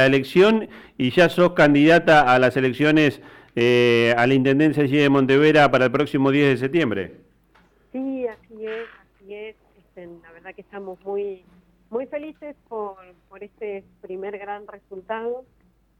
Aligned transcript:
la 0.00 0.06
elección 0.06 0.68
y 0.96 1.10
ya 1.10 1.28
sos 1.28 1.52
candidata 1.52 2.32
a 2.32 2.38
las 2.38 2.56
elecciones 2.56 3.20
eh, 3.54 4.14
a 4.16 4.26
la 4.26 4.34
Intendencia 4.34 4.84
de 4.84 5.08
Montevera 5.10 5.70
para 5.70 5.86
el 5.86 5.92
próximo 5.92 6.30
10 6.30 6.48
de 6.48 6.56
septiembre. 6.56 7.16
Sí, 7.92 8.26
así 8.26 8.66
es, 8.66 8.86
así 9.04 9.34
es. 9.34 9.56
Este, 9.78 10.06
la 10.22 10.32
verdad 10.32 10.54
que 10.54 10.62
estamos 10.62 10.98
muy, 11.04 11.44
muy 11.90 12.06
felices 12.06 12.56
por, 12.68 12.96
por 13.28 13.44
este 13.44 13.84
primer 14.00 14.38
gran 14.38 14.66
resultado 14.66 15.44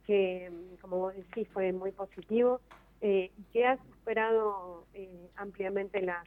que, 0.07 0.51
como 0.80 0.98
vos 0.98 1.14
decís, 1.14 1.46
fue 1.53 1.73
muy 1.73 1.93
positivo 1.93 2.61
eh, 3.03 3.30
que 3.53 3.67
ha 3.67 3.77
superado 3.77 4.87
eh, 4.95 5.11
ampliamente 5.37 6.01
las, 6.01 6.27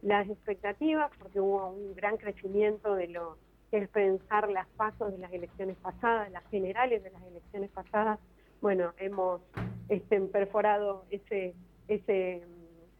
las 0.00 0.28
expectativas 0.28 1.10
porque 1.18 1.40
hubo 1.40 1.68
un 1.68 1.94
gran 1.94 2.16
crecimiento 2.16 2.94
de 2.94 3.08
lo 3.08 3.36
que 3.70 3.78
es 3.78 3.88
pensar 3.88 4.48
las 4.50 4.66
pasos 4.76 5.12
de 5.12 5.18
las 5.18 5.32
elecciones 5.32 5.76
pasadas, 5.76 6.30
las 6.32 6.44
generales 6.50 7.02
de 7.02 7.10
las 7.10 7.22
elecciones 7.22 7.70
pasadas. 7.70 8.18
Bueno, 8.60 8.92
hemos 8.98 9.40
este, 9.88 10.20
perforado 10.22 11.04
ese, 11.10 11.54
ese, 11.88 12.42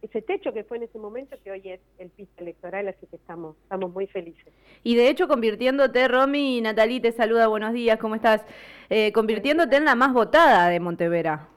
ese 0.03 0.23
techo 0.23 0.53
que 0.53 0.65
fue 0.65 0.79
en 0.79 0.85
ese 0.85 0.99
momento, 0.99 1.37
que 1.43 1.51
hoy 1.51 1.69
es 1.69 1.81
el 1.99 2.09
piso 2.11 2.31
electoral, 2.39 2.89
así 2.89 3.07
que 3.07 3.17
estamos, 3.17 3.57
estamos 3.63 3.93
muy 3.93 4.07
felices. 4.07 4.53
Y 4.83 4.95
de 4.95 5.09
hecho, 5.09 5.29
convirtiéndote, 5.29 6.09
Romy, 6.09 6.61
Natalí 6.61 7.01
te 7.01 7.13
saluda, 7.13 7.49
buenos 7.49 7.73
días, 7.73 7.99
¿cómo 7.99 8.15
estás? 8.15 8.45
Eh, 8.89 9.13
convirtiéndote 9.13 9.77
en 9.77 9.85
la 9.85 9.95
más 9.95 10.13
votada 10.13 10.69
de 10.69 10.81
Montevera. 10.81 11.49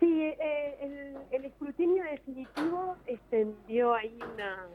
Sí, 0.00 0.22
eh, 0.22 0.76
el, 0.80 1.16
el, 1.30 1.44
escrutinio 1.44 2.02
definitivo 2.04 2.96
dio 3.68 3.94
ahí 3.94 4.18
una, 4.34 4.66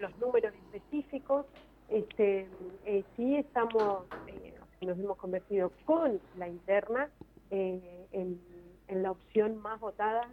los 0.00 0.18
números 0.18 0.52
específicos. 0.54 1.46
Este, 1.92 2.46
eh, 2.86 3.04
sí 3.16 3.36
estamos, 3.36 4.04
eh, 4.26 4.54
nos 4.80 4.98
hemos 4.98 5.16
convertido 5.18 5.72
con 5.84 6.20
la 6.38 6.48
interna 6.48 7.10
eh, 7.50 8.06
en, 8.12 8.40
la 8.88 9.10
opción 9.10 9.56
más 9.62 9.80
votada, 9.80 10.28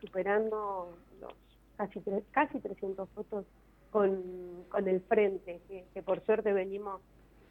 superando 0.00 0.90
los 1.20 1.32
casi, 1.76 2.00
casi 2.32 2.58
300 2.58 3.08
votos 3.14 3.44
con, 3.92 4.64
con 4.68 4.88
el 4.88 5.00
frente, 5.02 5.60
que, 5.68 6.02
por 6.02 6.20
suerte 6.24 6.52
venimos 6.52 7.00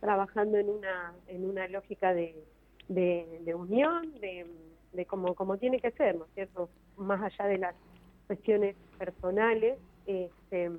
trabajando 0.01 0.57
en 0.57 0.69
una, 0.69 1.13
en 1.27 1.49
una 1.49 1.69
lógica 1.69 2.13
de, 2.13 2.35
de, 2.89 3.39
de 3.45 3.55
unión, 3.55 4.19
de 4.19 4.45
de 4.93 5.05
como, 5.05 5.35
como 5.35 5.57
tiene 5.57 5.79
que 5.79 5.91
ser, 5.91 6.15
¿no 6.15 6.25
es 6.25 6.31
cierto? 6.33 6.69
Más 6.97 7.21
allá 7.21 7.47
de 7.47 7.57
las 7.57 7.75
cuestiones 8.25 8.75
personales, 8.97 9.77
este, 10.05 10.71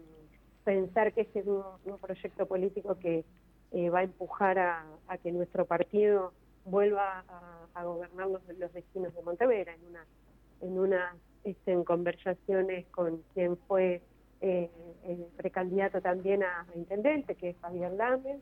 pensar 0.68 1.14
que 1.14 1.22
este 1.22 1.38
es 1.38 1.46
un, 1.46 1.62
proyecto 1.98 2.44
político 2.44 2.98
que 2.98 3.24
eh, 3.72 3.88
va 3.88 4.00
a 4.00 4.02
empujar 4.02 4.58
a, 4.58 4.84
que 5.22 5.32
nuestro 5.32 5.64
partido 5.64 6.34
vuelva 6.66 7.24
a, 7.72 7.84
gobernar 7.84 8.28
los, 8.28 8.42
los, 8.58 8.70
destinos 8.74 9.14
de 9.14 9.22
Montevera 9.22 9.72
en 9.72 9.86
una 9.86 10.04
en 10.60 10.78
una 10.78 11.16
este, 11.44 11.72
en 11.72 11.84
conversaciones 11.84 12.84
con 12.88 13.22
quien 13.32 13.56
fue 13.66 14.02
eh, 14.42 14.68
el 15.06 15.24
precandidato 15.38 16.02
también 16.02 16.42
a, 16.42 16.66
intendente, 16.74 17.34
que 17.34 17.50
es 17.50 17.56
Fabián 17.56 17.96
Lames. 17.96 18.38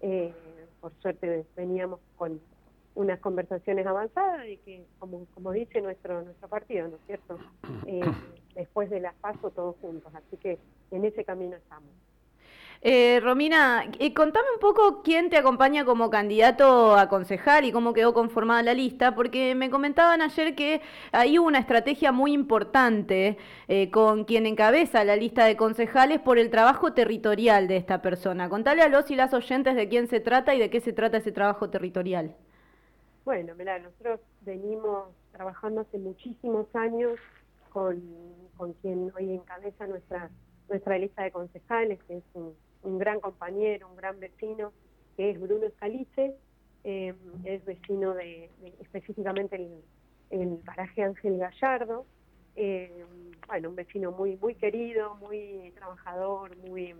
Eh, 0.00 0.32
por 0.80 0.92
suerte 1.00 1.44
veníamos 1.56 1.98
con 2.16 2.40
unas 2.94 3.18
conversaciones 3.18 3.84
avanzadas 3.84 4.46
y 4.46 4.58
que, 4.58 4.84
como, 5.00 5.26
como 5.34 5.50
dice 5.50 5.80
nuestro 5.80 6.22
nuestro 6.22 6.46
partido, 6.48 6.86
¿no 6.86 6.96
es 6.98 7.02
cierto? 7.06 7.36
Después 8.54 8.90
de 8.90 9.00
las 9.00 9.14
paso 9.14 9.50
todos 9.50 9.76
juntos, 9.80 10.12
así 10.14 10.36
que 10.36 10.58
en 10.90 11.04
ese 11.04 11.24
camino 11.24 11.56
estamos. 11.56 11.90
Eh, 12.86 13.18
Romina, 13.20 13.90
eh, 13.98 14.12
contame 14.12 14.46
un 14.52 14.60
poco 14.60 15.02
quién 15.02 15.30
te 15.30 15.38
acompaña 15.38 15.86
como 15.86 16.10
candidato 16.10 16.94
a 16.94 17.08
concejal 17.08 17.64
y 17.64 17.72
cómo 17.72 17.94
quedó 17.94 18.12
conformada 18.12 18.62
la 18.62 18.74
lista, 18.74 19.14
porque 19.14 19.54
me 19.54 19.70
comentaban 19.70 20.20
ayer 20.20 20.54
que 20.54 20.82
hay 21.10 21.38
una 21.38 21.60
estrategia 21.60 22.12
muy 22.12 22.34
importante 22.34 23.38
eh, 23.68 23.90
con 23.90 24.24
quien 24.24 24.44
encabeza 24.44 25.02
la 25.02 25.16
lista 25.16 25.46
de 25.46 25.56
concejales 25.56 26.20
por 26.20 26.36
el 26.38 26.50
trabajo 26.50 26.92
territorial 26.92 27.68
de 27.68 27.78
esta 27.78 28.02
persona. 28.02 28.50
Contale 28.50 28.82
a 28.82 28.88
los 28.90 29.10
y 29.10 29.16
las 29.16 29.32
oyentes 29.32 29.76
de 29.76 29.88
quién 29.88 30.06
se 30.06 30.20
trata 30.20 30.54
y 30.54 30.58
de 30.58 30.68
qué 30.68 30.82
se 30.82 30.92
trata 30.92 31.16
ese 31.16 31.32
trabajo 31.32 31.70
territorial. 31.70 32.36
Bueno, 33.24 33.54
mira, 33.56 33.78
nosotros 33.78 34.20
venimos 34.42 35.08
trabajando 35.32 35.80
hace 35.80 35.96
muchísimos 35.96 36.66
años 36.74 37.18
con, 37.70 38.02
con 38.56 38.72
quien 38.74 39.10
hoy 39.16 39.34
encabeza 39.34 39.86
nuestra 39.86 40.30
nuestra 40.68 40.98
lista 40.98 41.22
de 41.22 41.30
concejales, 41.30 42.02
que 42.04 42.18
es 42.18 42.24
un, 42.34 42.98
gran 42.98 43.20
compañero, 43.20 43.88
un 43.88 43.96
gran 43.96 44.18
vecino, 44.18 44.72
que 45.16 45.30
es 45.30 45.40
Bruno 45.40 45.66
Escalice, 45.66 46.34
eh, 46.84 47.14
es 47.44 47.64
vecino 47.64 48.14
de, 48.14 48.50
específicamente 48.80 49.56
el, 49.56 49.82
el, 50.30 50.58
paraje 50.64 51.02
Ángel 51.02 51.38
Gallardo, 51.38 52.06
eh, 52.56 53.04
bueno, 53.46 53.70
un 53.70 53.76
vecino 53.76 54.12
muy 54.12 54.36
muy 54.36 54.54
querido, 54.54 55.16
muy 55.16 55.72
trabajador, 55.76 56.56
muy 56.56 56.94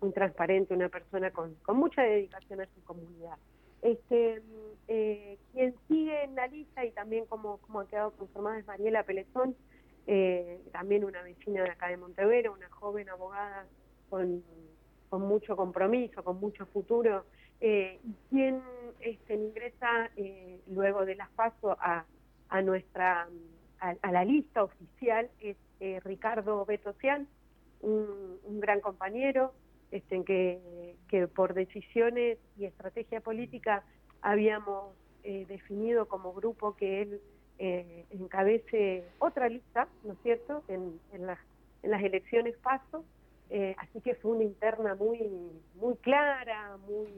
muy 0.00 0.12
transparente, 0.12 0.74
una 0.74 0.88
persona 0.88 1.30
con, 1.30 1.54
con 1.56 1.76
mucha 1.76 2.02
dedicación 2.02 2.60
a 2.60 2.66
su 2.66 2.82
comunidad. 2.84 3.36
Este, 3.82 4.42
eh, 4.88 5.38
quien 5.52 5.74
sigue 5.88 6.24
en 6.24 6.34
la 6.34 6.46
lista 6.46 6.84
y 6.84 6.90
también 6.90 7.26
como, 7.26 7.58
como 7.58 7.80
ha 7.80 7.86
quedado 7.86 8.10
conformada 8.12 8.58
es 8.58 8.66
Mariela 8.66 9.04
Peletón, 9.04 9.54
eh, 10.06 10.60
también 10.72 11.04
una 11.04 11.22
vecina 11.22 11.62
de 11.62 11.70
acá 11.70 11.88
de 11.88 11.96
Montevero, 11.96 12.52
una 12.52 12.68
joven 12.70 13.08
abogada 13.08 13.66
con, 14.08 14.42
mucho 15.10 15.56
compromiso, 15.56 16.22
con 16.22 16.38
mucho 16.40 16.66
futuro, 16.66 17.24
eh, 17.60 18.00
quien 18.28 18.62
este, 19.00 19.34
ingresa 19.34 20.10
eh, 20.16 20.60
luego 20.68 21.04
de 21.04 21.16
las 21.16 21.28
pasos 21.30 21.76
a, 21.80 22.04
a 22.48 22.62
nuestra 22.62 23.28
a, 23.80 24.12
la 24.12 24.24
lista 24.24 24.62
oficial 24.62 25.30
es 25.40 25.56
eh, 25.80 26.00
Ricardo 26.04 26.64
Betocian, 26.64 27.26
un, 27.80 28.38
un 28.44 28.60
gran 28.60 28.80
compañero, 28.80 29.52
este, 29.90 30.22
que, 30.24 30.96
que 31.08 31.26
por 31.26 31.54
decisiones 31.54 32.38
y 32.56 32.66
estrategia 32.66 33.20
política 33.20 33.82
habíamos 34.22 34.94
eh, 35.24 35.46
definido 35.48 36.06
como 36.06 36.32
grupo 36.32 36.76
que 36.76 37.02
él 37.02 37.20
eh, 37.60 38.06
encabece 38.10 39.04
otra 39.18 39.48
lista, 39.48 39.86
¿no 40.02 40.14
es 40.14 40.18
cierto?, 40.22 40.64
en, 40.68 40.98
las, 41.26 41.38
elecciones 42.02 42.56
paso, 42.56 43.04
eh, 43.50 43.76
así 43.78 44.00
que 44.00 44.14
fue 44.14 44.32
una 44.32 44.44
interna 44.44 44.94
muy, 44.94 45.20
muy 45.74 45.94
clara, 45.96 46.78
muy 46.88 47.08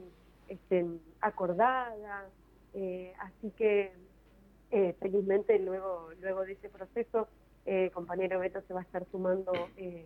este, 0.49 0.85
acordada, 1.21 2.27
eh, 2.73 3.13
así 3.19 3.51
que 3.57 3.93
eh, 4.71 4.95
felizmente 4.99 5.57
luego, 5.59 6.09
luego 6.21 6.43
de 6.43 6.53
ese 6.53 6.69
proceso, 6.69 7.27
compañero 7.93 8.39
Beto 8.39 8.61
se 8.67 8.73
va 8.73 8.81
a 8.81 8.83
estar 8.83 9.05
sumando 9.09 9.53
eh, 9.77 10.05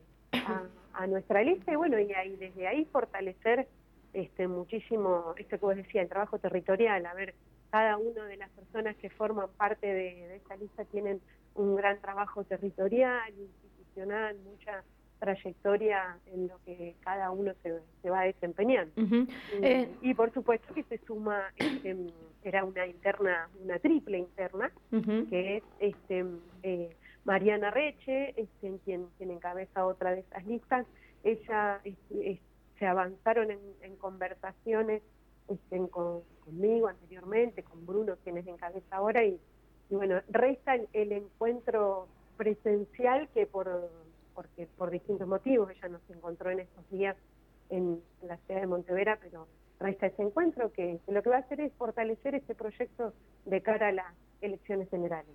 a, 0.94 1.08
nuestra 1.08 1.42
lista 1.42 1.72
y 1.72 1.76
bueno, 1.76 2.00
y 2.00 2.14
ahí 2.14 2.36
desde 2.36 2.68
ahí 2.68 2.86
fortalecer 2.86 3.68
este 4.14 4.48
muchísimo, 4.48 5.34
esto 5.38 5.58
que 5.58 5.66
vos 5.66 5.76
decías, 5.76 6.04
el 6.04 6.10
trabajo 6.10 6.38
territorial, 6.38 7.04
a 7.08 7.14
ver, 7.16 7.34
cada 7.70 7.98
una 7.98 8.26
de 8.26 8.38
las 8.38 8.50
personas 8.52 8.96
que 8.98 9.10
forman 9.10 9.50
parte 9.58 9.88
de, 9.88 10.36
esta 10.36 10.56
lista 10.56 10.86
tienen 10.86 11.22
un 11.56 11.76
gran 11.76 12.00
trabajo 12.00 12.44
territorial, 12.44 13.34
institucional, 13.38 14.38
mucha 14.40 14.84
trayectoria 15.20 16.18
en 16.28 16.48
lo 16.48 16.60
que 16.64 16.96
cada 17.02 17.32
uno 17.32 17.52
se, 17.64 17.80
se 18.02 18.10
va 18.10 18.22
desempeñando. 18.24 18.94
Eh, 19.62 19.90
y, 20.02 20.14
por 20.14 20.32
supuesto 20.32 20.74
que 20.74 20.84
se 20.84 21.00
suma, 21.00 21.52
este, 21.56 21.96
era 22.44 22.64
una 22.64 22.86
interna, 22.86 23.50
una 23.64 23.80
triple 23.80 24.20
interna, 24.20 24.72
que 25.30 25.58
es 25.58 25.64
este 25.80 26.26
eh, 26.64 26.96
Mariana 27.26 27.72
Reche, 27.72 28.30
este, 28.40 28.80
quien, 28.86 29.08
quien 29.18 29.32
encabeza 29.32 29.86
otra 29.86 30.12
de 30.12 30.22
esas 30.22 30.46
listas, 30.46 30.86
ella 31.24 31.82
este, 31.84 32.40
se 32.80 32.86
avanzaron 32.86 33.52
en, 33.52 33.96
conversaciones 33.98 35.02
este, 35.48 35.88
conmigo 35.90 36.88
anteriormente, 36.88 37.64
con 37.64 37.86
Bruno, 37.86 38.16
quien 38.24 38.38
es 38.38 38.48
encabeza 38.48 38.96
ahora, 38.96 39.24
y, 39.24 39.40
bueno, 39.90 40.22
resta 40.30 40.76
el, 40.94 41.12
encuentro 41.12 42.08
presencial 42.36 43.30
que 43.30 43.46
por 43.46 43.90
porque 44.36 44.68
por 44.78 44.92
distintos 44.92 45.28
motivos 45.28 45.72
ella 45.72 45.90
nos 45.90 46.08
encontró 46.12 46.52
en 46.52 46.60
estos 46.60 46.88
días 46.92 47.18
en 47.72 48.00
la 48.22 48.38
ciudad 48.38 48.62
de 48.62 48.68
Montevera, 48.68 49.18
pero 49.20 49.48
resta 49.80 50.06
ese 50.06 50.22
encuentro 50.22 50.72
que, 50.72 51.00
que 51.04 51.12
lo 51.12 51.24
que 51.24 51.32
va 51.32 51.38
a 51.38 51.40
hacer 51.40 51.60
es 51.60 51.74
fortalecer 51.74 52.36
este 52.36 52.54
proyecto 52.54 53.14
de 53.46 53.62
cara 53.62 53.88
a 53.88 53.92
la 53.92 54.14
elecciones 54.42 54.90
generales. 54.90 55.30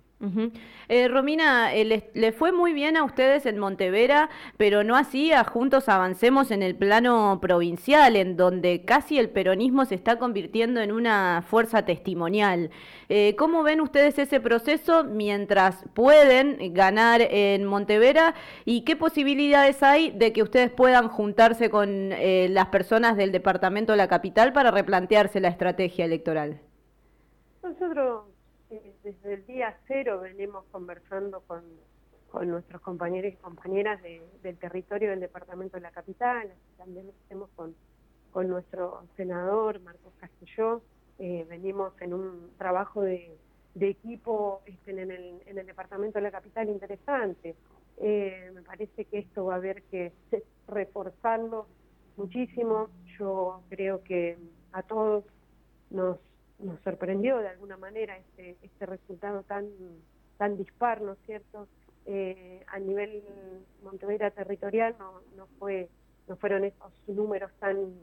eh, 0.87 1.07
Romina, 1.09 1.73
eh, 1.73 2.09
le, 2.13 2.31
fue 2.31 2.51
muy 2.53 2.71
bien 2.71 2.95
a 2.95 3.03
ustedes 3.03 3.45
en 3.45 3.59
Montevera, 3.59 4.29
pero 4.57 4.83
no 4.83 4.95
así 4.95 5.33
a 5.33 5.43
Juntos 5.43 5.89
Avancemos 5.89 6.51
en 6.51 6.63
el 6.63 6.75
plano 6.75 7.39
provincial, 7.41 8.15
en 8.15 8.37
donde 8.37 8.85
casi 8.85 9.19
el 9.19 9.29
peronismo 9.29 9.83
se 9.85 9.95
está 9.95 10.17
convirtiendo 10.17 10.79
en 10.79 10.91
una 10.91 11.43
fuerza 11.45 11.85
testimonial. 11.85 12.71
Eh, 13.09 13.35
¿Cómo 13.37 13.63
ven 13.63 13.81
ustedes 13.81 14.17
ese 14.17 14.39
proceso 14.39 15.03
mientras 15.03 15.83
pueden 15.93 16.73
ganar 16.73 17.21
en 17.21 17.65
Montevera 17.65 18.33
y 18.63 18.85
qué 18.85 18.95
posibilidades 18.95 19.83
hay 19.83 20.11
de 20.11 20.31
que 20.31 20.41
ustedes 20.41 20.71
puedan 20.71 21.09
juntarse 21.09 21.69
con 21.69 22.13
eh, 22.13 22.47
las 22.49 22.67
personas 22.67 23.17
del 23.17 23.31
departamento 23.31 23.91
de 23.91 23.97
la 23.97 24.07
capital 24.07 24.53
para 24.53 24.71
replantearse 24.71 25.41
la 25.41 25.49
estrategia 25.49 26.05
electoral? 26.05 26.61
Nosotros 27.61 28.32
desde 29.03 29.33
el 29.33 29.45
día 29.45 29.77
cero 29.87 30.19
venimos 30.21 30.65
conversando 30.71 31.41
con, 31.41 31.63
nuestros 32.47 32.81
compañeros 32.81 33.33
y 33.33 33.35
compañeras 33.35 34.01
del 34.01 34.57
territorio 34.57 35.11
del 35.11 35.19
departamento 35.19 35.77
de 35.77 35.81
la 35.81 35.91
capital, 35.91 36.51
también 36.77 37.05
lo 37.05 37.13
hacemos 37.25 37.49
con, 37.55 37.75
nuestro 38.49 39.03
senador 39.15 39.79
Marcos 39.81 40.11
Castelló, 40.19 40.81
eh, 41.19 41.45
venimos 41.47 41.93
en 42.01 42.15
un 42.15 42.49
trabajo 42.57 43.01
de, 43.01 43.37
equipo 43.79 44.63
este, 44.65 44.91
en, 44.91 45.11
el, 45.11 45.41
en, 45.45 45.57
el, 45.59 45.65
departamento 45.67 46.17
de 46.17 46.23
la 46.23 46.31
capital 46.31 46.69
interesante. 46.69 47.55
Eh, 47.97 48.51
me 48.55 48.63
parece 48.63 49.05
que 49.05 49.19
esto 49.19 49.45
va 49.45 49.53
a 49.53 49.57
haber 49.57 49.83
que 49.83 50.11
reforzarlo 50.67 51.67
muchísimo. 52.17 52.89
Yo 53.19 53.61
creo 53.69 54.03
que 54.03 54.37
a 54.71 54.81
todos 54.81 55.23
nos, 55.91 56.17
nos 56.59 56.79
sorprendió 56.81 57.37
de 57.37 57.49
alguna 57.49 57.77
manera 57.77 58.17
este, 58.17 58.57
este 58.61 58.85
resultado 58.85 59.43
tan, 59.43 59.67
tan 60.37 60.57
dispar, 60.57 61.01
¿no 61.01 61.13
es 61.13 61.19
cierto? 61.25 61.67
Eh, 62.05 62.63
a 62.67 62.79
nivel 62.79 63.23
Montevideo 63.83 64.31
territorial 64.31 64.95
no, 64.99 65.21
no 65.37 65.47
fue 65.57 65.89
no 66.27 66.35
fueron 66.37 66.63
esos 66.63 66.91
números 67.07 67.51
tan 67.59 67.93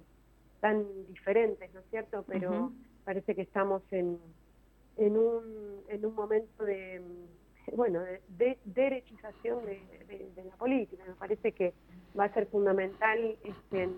tan 0.60 0.84
diferentes, 1.08 1.72
¿no 1.72 1.80
es 1.80 1.86
cierto? 1.90 2.24
Pero 2.26 2.72
parece 3.04 3.34
que 3.34 3.42
estamos 3.42 3.82
en, 3.90 4.18
en, 4.98 5.16
un, 5.16 5.80
en 5.88 6.04
un 6.04 6.14
momento 6.14 6.64
de, 6.64 7.02
bueno, 7.74 8.00
de, 8.28 8.58
derechización 8.64 9.64
de, 9.64 10.44
la 10.44 10.56
política. 10.56 11.02
Me 11.06 11.14
parece 11.14 11.52
que 11.52 11.72
va 12.18 12.24
a 12.24 12.34
ser 12.34 12.46
fundamental 12.46 13.36
este, 13.42 13.88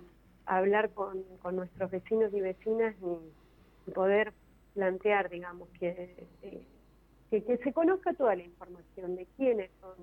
hablar 0.46 0.90
con, 0.90 1.22
con 1.42 1.56
nuestros 1.56 1.90
vecinos 1.90 2.32
y 2.32 2.40
vecinas 2.40 2.94
y, 3.02 3.90
poder 3.90 4.32
plantear, 4.74 5.28
digamos, 5.28 5.68
que, 5.78 5.88
eh, 6.42 6.62
que, 7.30 7.44
que, 7.44 7.56
se 7.58 7.72
conozca 7.72 8.12
toda 8.14 8.36
la 8.36 8.42
información 8.42 9.16
de 9.16 9.26
quiénes 9.36 9.70
son 9.80 9.94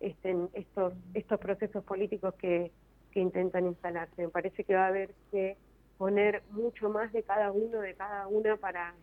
este, 0.00 0.34
estos, 0.54 0.94
estos 1.14 1.40
procesos 1.40 1.84
políticos 1.84 2.34
que, 2.34 2.70
que 3.10 3.20
intentan 3.20 3.66
instalarse. 3.66 4.22
Me 4.22 4.28
parece 4.28 4.64
que 4.64 4.74
va 4.74 4.84
a 4.84 4.88
haber 4.88 5.14
que 5.30 5.56
poner 5.98 6.42
mucho 6.50 6.88
más 6.90 7.12
de 7.12 7.22
cada 7.22 7.52
uno, 7.52 7.80
de 7.80 7.94
cada 7.94 8.26
una 8.26 8.56
para, 8.56 8.94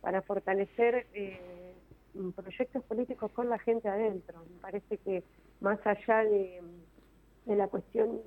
para 0.00 0.22
fortalecer 0.22 1.06
eh, 1.14 1.72
proyectos 2.34 2.82
políticos 2.84 3.30
con 3.32 3.48
la 3.48 3.58
gente 3.58 3.88
adentro. 3.88 4.44
Me 4.50 4.60
parece 4.60 4.98
que 4.98 5.22
más 5.60 5.78
allá 5.86 6.24
de, 6.24 6.60
de 7.46 7.56
la 7.56 7.68
cuestión 7.68 8.20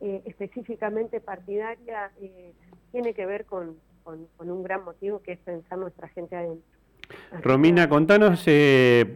eh, 0.00 0.22
específicamente 0.26 1.20
partidaria, 1.20 2.12
eh, 2.20 2.52
tiene 2.92 3.14
que 3.14 3.24
ver 3.24 3.46
con, 3.46 3.78
con, 4.06 4.50
un 4.50 4.62
gran 4.62 4.84
motivo 4.84 5.20
que 5.20 5.32
es 5.32 5.38
pensar 5.40 5.78
nuestra 5.78 6.08
gente 6.08 6.36
adentro. 6.36 6.64
Romina, 7.42 7.88
contanos, 7.88 8.44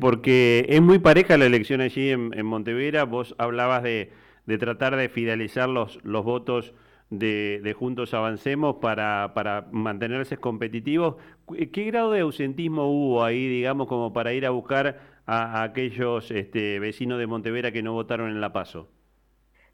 porque 0.01 0.67
es 0.69 0.83
muy 0.83 0.99
pareja 0.99 1.39
la 1.39 1.47
elección 1.47 1.81
allí 1.81 2.11
en, 2.11 2.31
en 2.35 2.45
Montevera, 2.47 3.05
vos 3.05 3.35
hablabas 3.39 3.83
de, 3.83 4.13
de 4.47 4.59
tratar 4.59 4.97
de 4.97 5.09
fidelizar 5.09 5.69
los, 5.69 6.03
los 6.05 6.25
votos 6.25 6.75
de, 7.11 7.75
Juntos 7.79 8.15
Avancemos 8.15 8.77
para, 8.77 9.33
para 9.35 9.67
mantenerse 9.71 10.37
competitivos. 10.39 11.17
¿Qué 11.73 11.85
grado 11.85 12.13
de 12.13 12.21
ausentismo 12.21 12.87
hubo 12.87 13.25
ahí, 13.25 13.49
digamos, 13.49 13.89
como 13.89 14.13
para 14.13 14.33
ir 14.33 14.47
a 14.47 14.51
buscar 14.51 14.99
a, 15.27 15.63
aquellos 15.63 16.31
este, 16.31 16.79
vecinos 16.79 17.19
de 17.19 17.27
Montevera 17.27 17.73
que 17.73 17.83
no 17.83 17.93
votaron 17.93 18.29
en 18.29 18.41
La 18.41 18.53
Paso? 18.53 18.89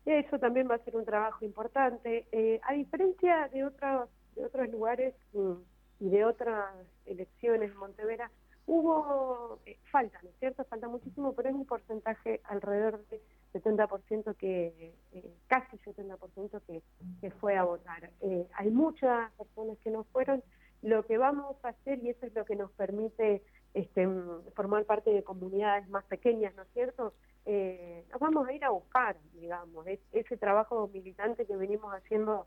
Eso 0.04 0.38
también 0.38 0.68
va 0.70 0.76
a 0.76 0.84
ser 0.84 0.94
un 0.94 1.04
trabajo 1.04 1.44
importante. 1.44 2.26
Eh, 2.30 2.60
a 2.62 2.72
diferencia 2.74 3.48
de 3.52 3.64
otros, 3.64 4.08
de 4.36 4.44
otros 4.44 4.68
lugares 4.68 5.14
mm, 5.32 5.52
y 6.00 6.10
de 6.10 6.24
otras 6.24 6.74
elecciones 7.06 7.72
en 7.72 7.76
Montevera, 7.78 8.30
hubo, 8.66 9.58
eh, 9.66 9.78
falta, 9.90 10.20
¿no 10.22 10.30
es 10.30 10.36
cierto? 10.38 10.64
Falta 10.64 10.88
muchísimo, 10.88 11.32
pero 11.34 11.48
es 11.48 11.54
un 11.54 11.66
porcentaje 11.66 12.40
alrededor 12.44 13.04
de 13.08 13.20
70% 13.52 14.36
que, 14.36 14.94
eh, 15.12 15.30
casi 15.46 15.78
70% 15.78 16.60
que, 16.66 16.82
que 17.20 17.30
fue 17.32 17.56
a 17.56 17.64
votar. 17.64 18.10
Eh, 18.20 18.46
hay 18.54 18.70
muchas 18.70 19.32
personas 19.32 19.78
que 19.82 19.90
no 19.90 20.04
fueron. 20.04 20.42
Lo 20.82 21.04
que 21.06 21.16
vamos 21.16 21.56
a 21.64 21.68
hacer, 21.68 22.02
y 22.02 22.10
eso 22.10 22.26
es 22.26 22.34
lo 22.34 22.44
que 22.44 22.54
nos 22.54 22.70
permite 22.72 23.42
este, 23.74 24.08
formar 24.54 24.84
parte 24.84 25.10
de 25.10 25.22
comunidades 25.22 25.88
más 25.88 26.04
pequeñas, 26.04 26.54
¿no 26.54 26.62
es 26.62 26.68
cierto? 26.72 27.12
Eh, 27.44 28.04
nos 28.10 28.20
vamos 28.20 28.48
a 28.48 28.52
ir 28.52 28.64
a 28.64 28.70
buscar, 28.70 29.16
digamos, 29.34 29.86
ese 30.12 30.36
trabajo 30.36 30.88
militante 30.92 31.46
que 31.46 31.56
venimos 31.56 31.92
haciendo 31.94 32.46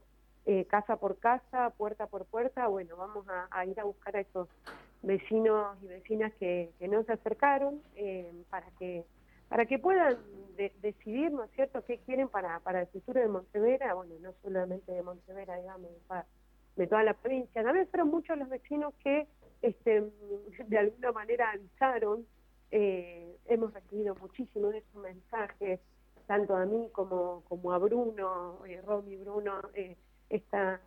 casa 0.67 0.95
por 0.97 1.19
casa, 1.19 1.69
puerta 1.71 2.07
por 2.07 2.25
puerta, 2.25 2.67
bueno, 2.67 2.97
vamos 2.97 3.25
a, 3.51 3.65
ir 3.65 3.79
a 3.79 3.83
buscar 3.83 4.15
a 4.15 4.21
esos 4.21 4.47
vecinos 5.03 5.77
y 5.83 5.87
vecinas 5.87 6.33
que, 6.39 6.71
que 6.79 6.87
no 6.87 7.03
se 7.03 7.13
acercaron 7.13 7.81
para 8.49 8.65
que 8.79 9.05
para 9.49 9.65
que 9.65 9.79
puedan 9.79 10.17
decidir, 10.81 11.31
¿no 11.31 11.43
es 11.43 11.51
cierto?, 11.51 11.83
qué 11.83 11.97
quieren 12.05 12.29
para, 12.29 12.59
para 12.59 12.81
el 12.81 12.87
futuro 12.87 13.19
de 13.19 13.27
Montevera, 13.27 13.95
bueno, 13.95 14.13
no 14.21 14.33
solamente 14.43 14.91
de 14.91 15.01
Montevera, 15.01 15.57
digamos, 15.57 15.89
de 16.75 16.87
toda 16.87 17.03
la 17.03 17.15
provincia. 17.15 17.63
También 17.63 17.87
fueron 17.87 18.09
muchos 18.09 18.37
los 18.37 18.47
vecinos 18.47 18.93
que 19.03 19.27
este, 19.61 20.03
de 20.67 20.77
alguna 20.77 21.11
manera 21.11 21.51
avisaron, 21.51 22.25
eh, 22.71 23.37
hemos 23.47 23.73
recibido 23.73 24.15
muchísimos 24.15 24.71
de 24.71 24.77
esos 24.79 25.01
mensajes, 25.01 25.79
tanto 26.27 26.55
a 26.55 26.65
mí 26.65 26.89
como, 26.91 27.43
como 27.49 27.73
a 27.73 27.79
Bruno, 27.79 28.59
eh, 28.67 28.81
Romy, 28.85 29.17
Bruno, 29.17 29.61
eh, 29.73 29.97
esta, 30.29 30.81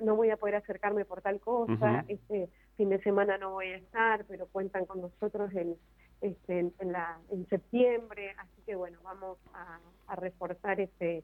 no, 0.00 0.16
voy 0.16 0.30
a 0.30 0.36
poder 0.36 0.56
acercarme 0.56 1.04
por 1.04 1.22
tal 1.22 1.40
cosa, 1.40 2.04
este 2.08 2.48
fin 2.76 2.88
de 2.88 3.00
semana 3.02 3.38
no 3.38 3.52
voy 3.52 3.68
a 3.68 3.76
estar, 3.76 4.24
pero 4.26 4.46
cuentan 4.46 4.86
con 4.86 5.00
nosotros 5.00 5.52
el 5.54 5.76
este, 6.20 6.58
en, 6.58 6.92
la, 6.92 7.20
en 7.30 7.48
septiembre, 7.48 8.34
así 8.38 8.62
que 8.66 8.74
bueno, 8.74 8.98
vamos 9.04 9.38
a, 9.54 9.78
reforzar 10.16 10.80
ese, 10.80 11.22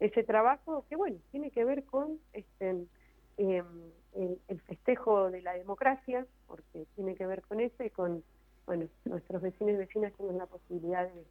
ese 0.00 0.24
trabajo 0.24 0.84
que 0.88 0.96
bueno, 0.96 1.18
tiene 1.30 1.50
que 1.50 1.64
ver 1.64 1.84
con 1.84 2.18
este, 2.32 2.86
em, 3.36 3.66
el, 4.14 4.60
festejo 4.62 5.30
de 5.30 5.42
la 5.42 5.52
democracia, 5.52 6.26
porque 6.48 6.86
tiene 6.96 7.14
que 7.14 7.26
ver 7.26 7.42
con 7.42 7.60
eso 7.60 7.84
y 7.84 7.90
con, 7.90 8.24
bueno, 8.66 8.88
nuestros 9.04 9.42
vecinos 9.42 9.74
y 9.74 9.76
vecinas 9.76 10.12
tienen 10.14 10.38
la 10.38 10.46
posibilidad 10.46 11.06
de, 11.06 11.24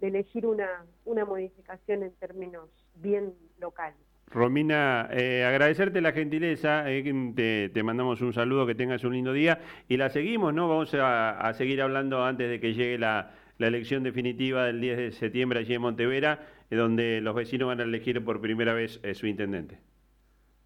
de 0.00 0.08
elegir 0.08 0.46
una, 0.46 0.84
una 1.04 1.24
modificación 1.24 2.02
en 2.02 2.12
términos 2.16 2.68
bien 2.94 3.34
locales. 3.58 4.11
Romina, 4.32 5.08
eh, 5.12 5.44
agradecerte 5.44 6.00
la 6.00 6.12
gentileza, 6.12 6.90
eh, 6.90 7.70
te, 7.72 7.82
mandamos 7.82 8.20
un 8.22 8.32
saludo, 8.32 8.66
que 8.66 8.74
tengas 8.74 9.04
un 9.04 9.12
lindo 9.12 9.32
día 9.32 9.60
y 9.88 9.98
la 9.98 10.08
seguimos, 10.08 10.54
¿no? 10.54 10.68
Vamos 10.68 10.94
a, 10.94 11.52
seguir 11.54 11.82
hablando 11.82 12.24
antes 12.24 12.48
de 12.48 12.58
que 12.58 12.72
llegue 12.74 12.98
la, 12.98 13.32
elección 13.58 14.02
definitiva 14.02 14.64
del 14.64 14.80
10 14.80 14.96
de 14.96 15.12
septiembre 15.12 15.60
allí 15.60 15.74
en 15.74 15.82
Montevera, 15.82 16.40
eh, 16.68 16.74
donde 16.74 17.20
los 17.20 17.34
vecinos 17.34 17.68
van 17.68 17.78
a 17.78 17.84
elegir 17.84 18.24
por 18.24 18.40
primera 18.40 18.74
vez 18.74 19.00
su 19.14 19.28
intendente. 19.28 19.78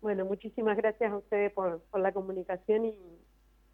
Bueno, 0.01 0.25
muchísimas 0.25 0.79
gracias 0.79 1.13
a 1.13 1.17
ustedes 1.19 1.53
por, 1.53 1.83
la 1.93 2.13
comunicación 2.13 2.87
y, 2.87 2.99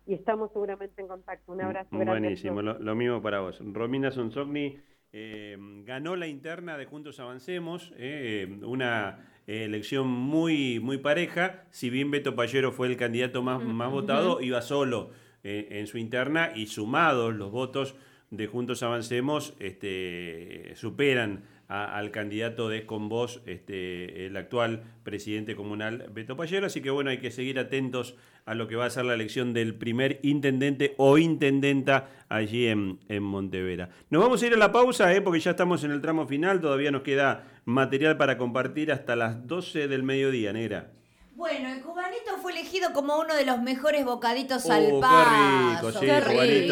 estamos 0.07 0.51
seguramente 0.53 1.01
en 1.01 1.07
contacto. 1.07 1.53
Un 1.53 1.61
abrazo 1.61 1.91
grande. 1.93 2.11
Buenísimo, 2.11 2.63
lo, 2.63 2.95
mismo 2.97 3.23
para 3.23 3.41
vos. 3.41 3.63
Romina 3.65 4.11
Sonsogni 4.11 4.77
ganó 5.13 6.17
la 6.17 6.27
interna 6.27 6.79
de 6.79 6.87
Juntos 6.87 7.21
Avancemos, 7.21 7.93
una 8.63 9.19
eh, 9.47 9.65
elección 9.65 10.09
muy, 10.09 10.79
muy 10.81 10.99
pareja. 10.99 11.65
Si 11.71 11.91
bien 11.91 12.11
Beto 12.11 12.35
Pallero 12.35 12.73
fue 12.73 12.87
el 12.87 12.97
candidato 12.97 13.43
más, 13.43 13.63
más 13.63 13.91
votado, 13.91 14.41
iba 14.41 14.63
solo 14.63 15.11
eh, 15.43 15.69
en 15.73 15.87
su 15.87 15.99
interna 15.99 16.53
y 16.55 16.67
sumados 16.67 17.35
los 17.35 17.51
votos 17.51 17.97
de 18.31 18.47
Juntos 18.47 18.83
Avancemos 18.83 19.55
este, 19.59 20.73
superan 20.77 21.45
al 21.69 22.11
candidato 22.11 22.69
de 22.69 22.85
Con 22.85 23.09
Vos, 23.09 23.43
este, 23.47 24.27
el 24.27 24.37
actual 24.37 24.83
presidente 25.03 25.57
comunal 25.57 26.07
Beto 26.13 26.37
Pallero. 26.37 26.67
Así 26.67 26.83
que 26.83 26.91
bueno, 26.91 27.11
hay 27.11 27.19
que 27.19 27.31
seguir 27.31 27.59
atentos 27.59 28.17
a 28.45 28.55
lo 28.55 28.69
que 28.69 28.77
va 28.77 28.87
a 28.87 28.91
ser 28.91 29.05
la 29.05 29.15
elección 29.15 29.53
del 29.53 29.75
primer 29.75 30.19
intendente 30.23 30.95
o 30.99 31.19
intendenta 31.19 32.09
allí 32.29 32.67
en, 32.67 32.99
en 33.09 33.23
Montevera. 33.23 33.91
Nos 34.11 34.23
vamos 34.23 34.43
a 34.43 34.47
ir 34.47 34.55
a 34.55 34.57
la 34.59 34.73
pausa, 34.73 35.13
¿eh? 35.15 35.21
porque 35.21 35.41
ya 35.41 35.53
estamos 35.53 35.85
en 35.85 35.93
el 35.93 36.01
tramo 36.01 36.27
final, 36.27 36.61
todavía 36.61 36.91
nos 36.91 37.03
queda 37.03 37.45
material 37.65 38.17
para 38.17 38.37
compartir 38.37 38.93
hasta 38.93 39.17
las 39.17 39.47
12 39.47 39.89
del 39.89 40.03
mediodía, 40.03 40.53
negra. 40.53 40.91
Bueno, 41.35 41.73
el 41.73 41.81
cubanito 41.81 42.37
fue 42.41 42.53
elegido 42.53 42.93
como 42.93 43.19
uno 43.19 43.35
de 43.35 43.45
los 43.45 43.61
mejores 43.61 44.05
bocaditos 44.05 44.69
al 44.71 45.01
paso. 45.01 45.99
Qué 45.99 46.21
rico, 46.21 46.41
sí, 46.41 46.51